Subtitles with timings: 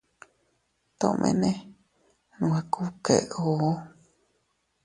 [0.99, 1.51] Tomene
[2.39, 3.71] nwe kubkéʼuu.